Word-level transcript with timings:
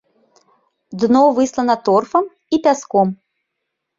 Дно 1.01 1.19
выслана 1.41 1.75
торфам 1.89 2.25
і 2.57 2.61
пяском. 2.69 3.07